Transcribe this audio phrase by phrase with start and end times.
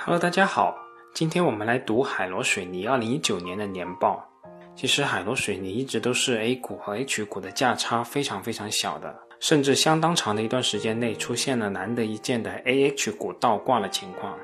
[0.00, 0.78] Hello，大家好，
[1.12, 4.24] 今天我们来读海螺水泥二零一九年的年报。
[4.76, 14.38] 其实海螺水泥一直都是 A 股和 H 股的价差非常非常小的，甚至相当长的一段时间内出现了难得一见的 AH 股倒挂的情况。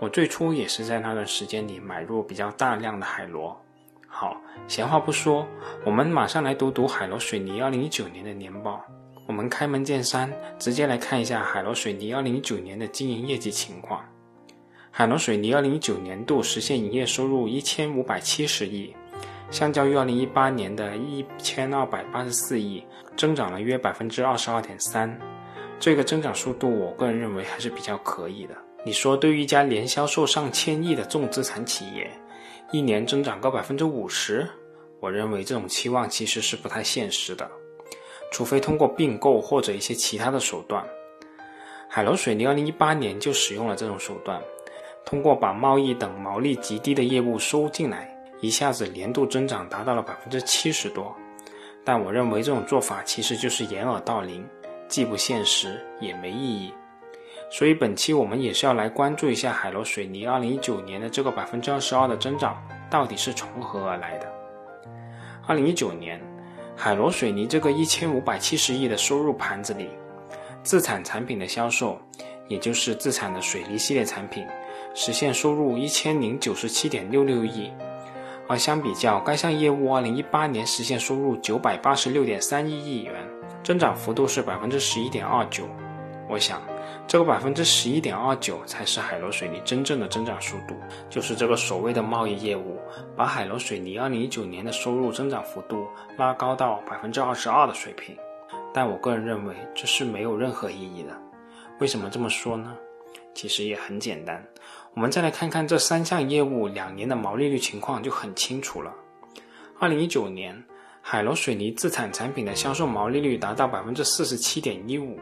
[0.00, 3.60] 我最初也是在那段时间里买入比较大量的海螺。
[4.06, 5.44] 好，闲话不说，
[5.84, 8.80] 我们马上来读读海螺水泥二零一九年的年报。
[9.26, 14.02] 我们开门见山，直接来看一下海螺水泥二零一九年的经营业绩情况。
[14.90, 18.92] 海螺水泥二零一九年度实现营业收入一千五百七十亿，
[19.50, 22.82] 相较于二零一八年的一千二百八十四亿，
[23.16, 25.16] 增长了约百分之二十二点三。
[25.78, 28.56] 这个增长速度，我个人认为还是比较可以的。
[28.84, 32.10] 你说，对于一家年销售上千亿的重资产企业，
[32.72, 34.48] 一年增长个百分之五十，
[34.98, 37.48] 我认为这种期望其实是不太现实的，
[38.32, 40.84] 除非通过并购或者一些其他的手段。
[41.88, 44.42] 海螺水泥二零一八年就使用了这种手段，
[45.08, 51.16] 通过把贸易等毛利极低的业务收进来，一下子年度增长达到了百分之七十多。
[51.82, 54.46] 但我认为这种做法其实就是掩耳盗铃，
[54.86, 56.70] 既不现实也没意义。
[57.50, 64.30] 所以本期我们也是要来关注一下海螺水泥二零一九年的这个百分之二十二的增长到底是从何而来的。
[65.46, 66.20] 二零一九年，
[66.76, 69.88] 海螺水泥这个一千五百七十亿的收入盘子里，
[70.62, 71.98] 自产产品的销售，
[72.46, 74.46] 也就是自产的水泥系列产品，
[75.00, 77.70] 实现收入一千零九十七点六六亿，
[78.48, 83.14] 而相比较该项业务二零一八年实现收入九百八十六点三一亿元，
[83.62, 85.68] 增长幅度是百分之十一点二九。
[86.28, 86.60] 我想。
[87.06, 90.74] 这个百分之十一点二九才是海螺水泥真正的增长速度，
[91.08, 92.78] 就是这个所谓的贸易业务，
[93.16, 95.86] 把海螺水泥二零一九年的收入增长幅度
[96.18, 98.14] 拉高到百分之二十二的水平。
[98.74, 101.16] 但我个人认为这是没有任何意义的。
[101.78, 102.76] 为什么这么说呢？
[103.32, 104.44] 其实也很简单，
[104.98, 108.92] 我们再来看看这三项业务两年的毛利率情况就很清楚了。
[109.78, 110.60] 二零一九年，
[111.00, 115.16] 海螺水泥自产产品的销售毛利率达到百分之四十七点一五。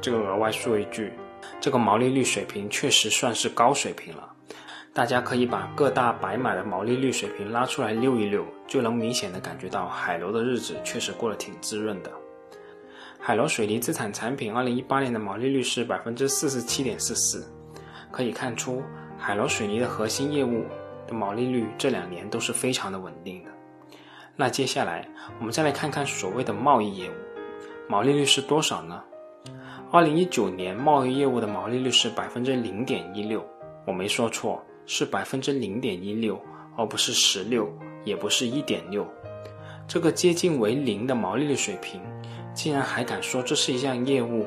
[0.00, 1.12] 这个额外说一句，
[1.60, 4.32] 这个毛利率水平确实算是高水平了。
[4.92, 12.12] 大家可以把各大白马的毛利率水平拉出来溜一溜，就能明显的感觉到海螺的日子确实过得挺滋润的。
[13.18, 17.44] 海螺水泥资产产品二零一八年的毛利率是百分之四十七点四四，
[18.12, 18.82] 可以看出
[19.24, 20.64] 海螺水泥的核心业务
[21.06, 23.50] 的毛利率这两年都是非常的稳定的。
[24.34, 27.14] 那接下来我们再来看看所谓的贸易业务，
[27.88, 29.00] 毛利率是多少呢？
[29.92, 33.46] 二零一九年贸易业务的毛利率是百分之零点一六，
[33.86, 36.36] 我没说错，是百分之零点一六，
[36.76, 37.72] 而不是十六，
[38.02, 39.06] 也不是一点六。
[39.86, 42.00] 这个接近为零的毛利率水平，
[42.54, 44.44] 竟然还敢说这是一项业务，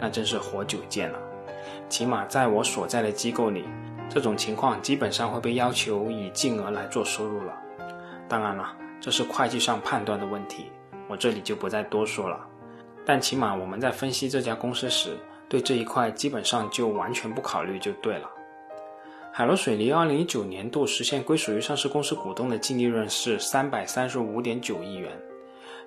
[0.00, 1.18] 那真是活久见了。
[1.90, 3.64] 起码在我所在的机构里，
[4.08, 7.54] 这种情况基本上会被要求以净额来做收入了。
[8.28, 10.66] 当然了，这是会计上判断的问题，
[11.08, 12.40] 我这里就不再多说了。
[13.04, 15.16] 但起码我们在分析这家公司时，
[15.48, 18.28] 对这一块基本上就完全不考虑就对了。
[19.32, 25.12] 海螺水泥二零一九年度实现归属于上市公司股东的净利润是三百三十五点九亿元，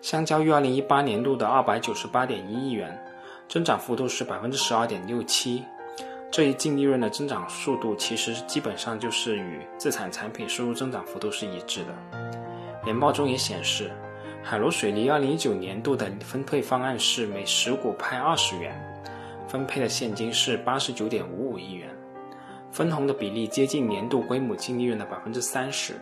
[0.02, 2.98] 相较于二零一八年度的二百九十八点一亿元，
[3.50, 5.64] 增长幅度是百分之十二点六七。
[6.32, 11.94] 这一净利润的增长速度其实基本上就是与自产产品收入增长幅度是一致的。
[12.86, 13.92] 年报中也显示。
[14.44, 18.74] 海螺水泥二零一九年度的分配方案是每十股派二十元，
[19.48, 21.88] 分配的现金是八十九点五五亿元，
[22.72, 25.94] 分红的比例接近年度归母净利润的百分之三十。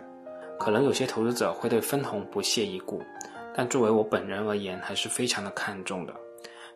[0.58, 3.04] 可能有些投资者会对分红不屑一顾，
[3.54, 6.14] 但作为我本人而言，还是非常的看重的。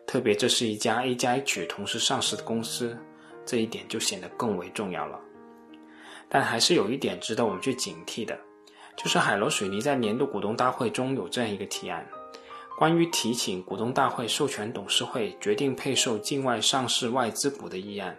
[0.06, 2.94] 特别这是一家 A 加 H 同时上市的公司，
[3.44, 5.20] 这一点就显得更为重要了。
[6.28, 8.38] 但还是有一点值得我们去警惕的。
[8.96, 12.06] 就是海螺水泥在年度股东大会中有这样一个提案，
[12.78, 18.16] 关于提请股东大会授权董事会决定配售境外上市外资股的议案，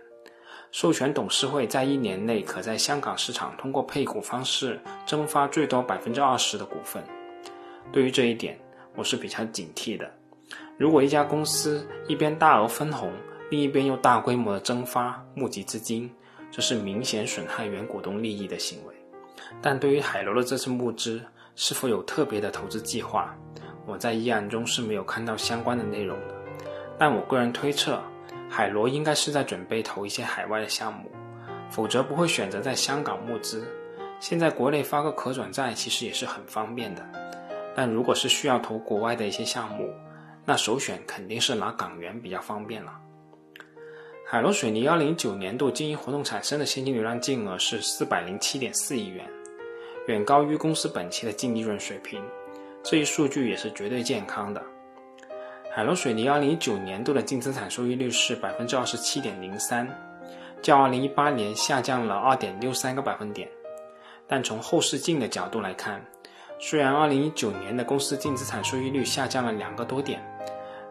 [0.71, 7.01] 授权董事会在一年内可在香港市场通过配股方式增发最多百分之二十的股份。
[7.93, 8.59] 对于这一点，
[8.95, 10.11] 我是比较警惕的。
[10.77, 13.13] 如果一家公司一边大额分红，
[13.55, 16.11] 另一边又大规模的增发募集资金，
[16.51, 18.93] 这是明显损害原股东利益的行为。
[19.61, 21.23] 但对于海螺的这次募资
[21.55, 23.33] 是否有特别的投资计划，
[23.85, 26.35] 我在议案中是没有看到相关的内容的。
[26.99, 27.97] 但我个人推测，
[28.49, 31.09] 海螺应该是在准备投一些海外的项目，
[31.69, 33.65] 否则不会选择在香港募资。
[34.19, 37.01] 现在国内发个可转债其实也是很方便的，
[37.73, 39.89] 但如果是需要投国外的一些项目，
[40.43, 42.91] 那首选肯定是拿港元比较方便了。
[44.27, 49.23] 海螺水泥2019年度经营活动产生的现金流量净额是407.4亿元，
[50.07, 52.19] 远高于公司本期的净利润水平，
[52.81, 54.59] 这一数据也是绝对健康的。
[55.71, 59.87] 海螺水泥2019年度的净资产收益率是27.03%，
[60.59, 63.47] 较2018年下降了2.63个百分点。
[64.27, 66.03] 但从后视镜的角度来看，
[66.57, 70.19] 虽然2019年的公司净资产收益率下降了两个多点。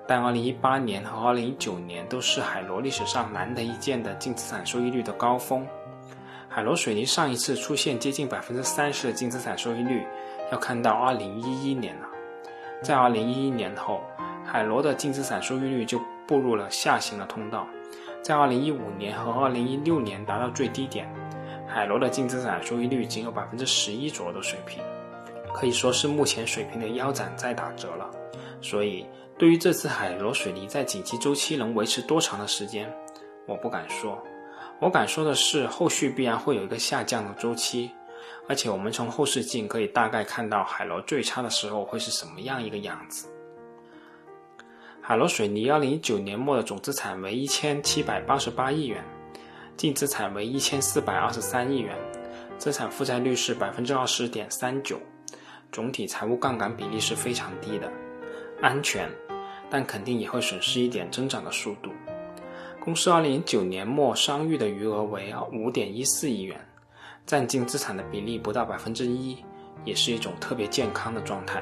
[0.06, 5.66] 但2018年和2019年都是海螺历史上难得一见的净资产收益率的高峰。
[6.46, 10.06] 海螺水泥上一次出现接近百分之三十的净资产收益率，
[10.52, 12.06] 要看到2011年了。
[12.82, 14.02] 在2011年后，
[14.44, 15.98] 海螺的净资产收益率就
[16.28, 17.66] 步入了下行的通道，
[18.22, 21.08] 在2015年和2016年达到最低点，
[21.66, 24.82] 海螺的净资产收益率仅有百分之十一左右的水平，
[25.54, 28.10] 可以说是目前水平的腰斩在打折了。
[28.60, 29.06] 所以。
[29.36, 32.90] 对于这次海螺水泥在景气周期能维持多长的时间，
[33.46, 34.22] 我不敢说。
[34.80, 37.90] 我敢说的是，后续必然会有一个下降的周期，
[38.48, 43.28] 而且我们从后视镜可以大概看到海螺最差的时候会是什么样一个样子。
[45.00, 49.04] 海螺水泥2019年末的总资产为1788亿元，
[49.76, 51.96] 净资产为1423亿元，
[52.56, 54.96] 资产负债率是20.39%，
[55.72, 57.92] 总体财务杠杆比例是非常低的，
[58.64, 59.08] 安全。
[59.70, 61.90] 但肯定也会损失一点增长的速度。
[62.78, 66.60] 公司2019年末商誉的余额为5.14亿元，
[67.26, 69.38] 占净资产的比例不到百分之一，
[69.84, 71.60] 也是一种特别健康的状态。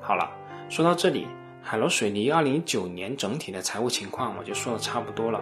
[0.00, 0.28] 好了，
[0.68, 1.28] 说到这里，
[1.62, 5.40] 海螺水泥2019年整体的财务情况我就说的差不多了。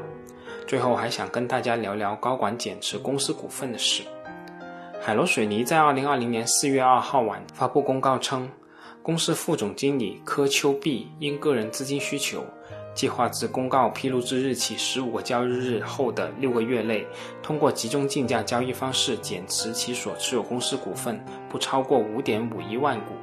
[0.66, 4.02] 最后还想跟大家聊聊高管减持公司股份的事。
[5.00, 8.46] 海螺水泥在2020年4月2号晚发布公告称。
[9.02, 12.44] 公司副总经理柯秋碧因个人资金需求，
[12.94, 17.06] 计划自公告披露之日起十五个交易日后的六个月内，
[17.42, 21.18] 通过集中竞价交易方式减持其所持有公司股份
[21.48, 23.14] 不超过五点五一万股，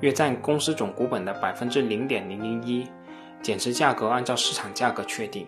[0.00, 2.86] 约占公司总股本的百分之零点零零一，
[3.40, 5.46] 减持价格按照市场价格确定。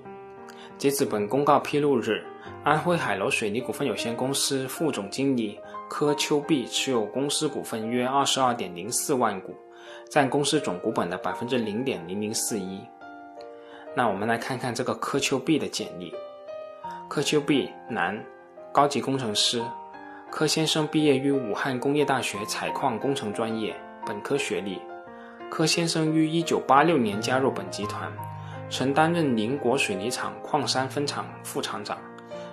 [0.78, 2.24] 截止本公告披露日，
[2.64, 5.58] 安徽海螺水泥股份有限公司副总经理。
[5.90, 9.52] 柯秋碧持有公司股份约二十二点零四万股，
[10.08, 12.80] 占公司总股本的百分之零点零零四一。
[13.92, 16.14] 那我们来看看这个柯秋碧的简历。
[17.08, 18.24] 柯秋碧，男，
[18.72, 19.60] 高级工程师。
[20.30, 23.74] 柯先生毕业于武汉工业大学采矿工程专业，
[24.06, 24.80] 本科学历。
[25.50, 28.08] 柯先生于一九八六年加入本集团，
[28.70, 31.98] 曾担任宁国水泥厂矿山分厂副厂长，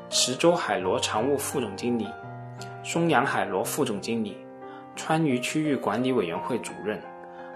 [0.10, 2.08] 池州海螺常务副总经理。
[2.84, 4.38] 松阳海螺副总经理，
[4.96, 7.02] 川渝区域管理委员会主任，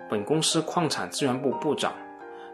[0.10, 1.94] 本公司矿产资源部部长，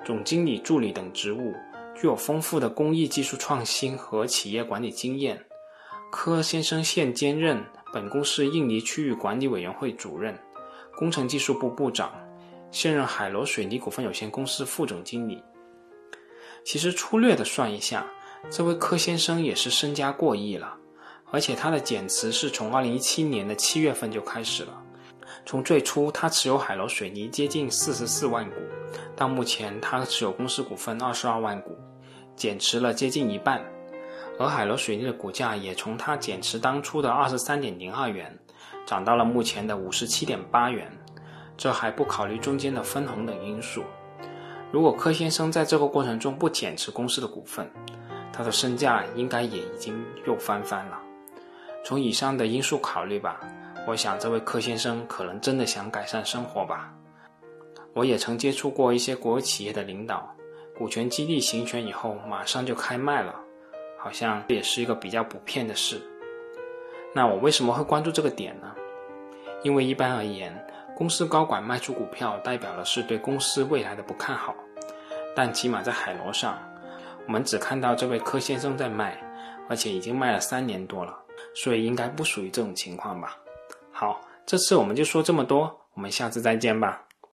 [0.05, 1.53] 总经理助理等职务，
[1.95, 5.39] 具有丰富的工艺技术创新和企业管理经验。
[6.11, 7.61] 柯先生现兼任
[7.91, 10.37] 本公司印尼区域管理委员会主任，
[10.95, 12.11] 工程技术部部长，
[12.71, 15.43] 现任海螺水泥股份有限公司副总经理。
[16.63, 18.05] 其实粗略的算一下，
[18.49, 20.77] 这位柯先生也是身家过亿了。
[21.31, 24.81] 而且他的减持是从二零一七年的七月份就开始了。
[25.45, 28.55] 从最初他持有海螺水泥接近四十四万股，
[29.15, 31.77] 到目前他持有公司股份二十二万股，
[32.35, 33.61] 减持了接近一半。
[34.39, 38.37] 而海螺水泥的股价也从他减持当初的二十三点零二元，
[38.85, 40.91] 涨到了目前的五十七点八元。
[41.57, 43.83] 这还不考虑中间的分红等因素。
[44.71, 47.67] 如果柯先生在这个过程中不减持公司的股份，
[48.31, 50.99] 他的身价应该也已经又翻番了。
[51.87, 53.39] 从以上的因素考虑吧，
[53.87, 56.93] 我想这位柯先生可能真的想改善生活吧。
[57.93, 60.29] 我也曾接触过一些国有企业的领导，
[60.77, 63.33] 股权激励行权以后马上就开卖了，
[63.97, 66.01] 好像这也是一个比较普遍的事。
[67.15, 68.75] 那我为什么会关注这个点呢？
[69.63, 70.53] 因为一般而言，
[70.93, 74.53] 公司高管卖出股票代表的是对公司未来的不看好，
[75.33, 76.59] 但起码在海螺上，
[77.25, 79.17] 我们只看到这位柯先生在卖，
[79.69, 81.17] 而且已经卖了三年多了。
[81.53, 83.37] 所以应该不属于这种情况吧。
[83.91, 87.03] 好，这次我们就说这么多，我们下次再见吧。